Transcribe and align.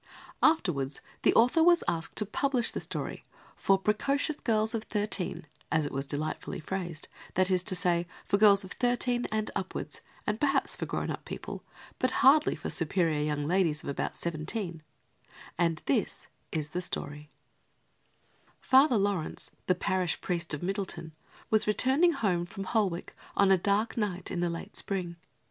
Afterwards 0.41 0.99
the 1.21 1.31
author 1.35 1.61
was 1.61 1.83
asked 1.87 2.15
to 2.15 2.25
publish 2.25 2.71
the 2.71 2.79
story 2.79 3.23
"for 3.55 3.77
precocious 3.77 4.37
girls 4.37 4.73
of 4.73 4.85
thirteen," 4.85 5.45
as 5.71 5.85
it 5.85 5.91
was 5.91 6.07
delightfully 6.07 6.59
phrased; 6.59 7.07
that 7.35 7.51
is 7.51 7.61
to 7.65 7.75
say, 7.75 8.07
for 8.25 8.39
girls 8.39 8.63
of 8.63 8.71
thirteen 8.71 9.27
and 9.31 9.51
upwards 9.55 10.01
and 10.25 10.39
perhaps 10.41 10.75
for 10.75 10.87
grown 10.87 11.11
up 11.11 11.23
people, 11.23 11.63
but 11.99 12.09
hardly 12.25 12.55
for 12.55 12.71
superior 12.71 13.21
young 13.21 13.45
ladies 13.45 13.83
of 13.83 13.89
about 13.89 14.17
seventeen; 14.17 14.81
and 15.55 15.83
this 15.85 16.25
is 16.51 16.71
the 16.71 16.81
story: 16.81 17.29
Father 18.59 18.97
Laurence, 18.97 19.51
the 19.67 19.75
parish 19.75 20.19
priest 20.19 20.51
of 20.51 20.63
Middleton, 20.63 21.11
was 21.51 21.67
returning 21.67 22.13
home 22.13 22.47
from 22.47 22.63
Holwick 22.63 23.13
on 23.37 23.51
a 23.51 23.55
dark 23.59 23.97
night 23.97 24.31
in 24.31 24.39
the 24.39 24.49
late 24.49 24.75
spring. 24.75 25.17